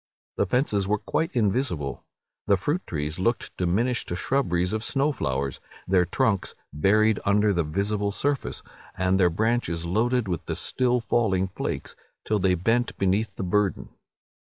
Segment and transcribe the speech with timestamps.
[0.37, 2.03] The fences were quite invisible.
[2.47, 7.63] The fruit trees looked diminished to shrubberies of snow flowers, their trunks buried under the
[7.63, 8.63] visible surface,
[8.97, 11.95] and their branches loaded with the still falling flakes,
[12.25, 13.89] till they bent beneath the burden.